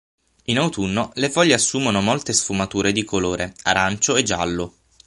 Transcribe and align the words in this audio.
In 0.45 0.57
autunno 0.57 1.11
le 1.13 1.29
foglie 1.29 1.53
assumono 1.53 2.01
molte 2.01 2.33
sfumature 2.33 2.91
di 2.91 3.03
colore, 3.03 3.53
arancio 3.65 4.15
e 4.15 4.23
giallo. 4.23 4.73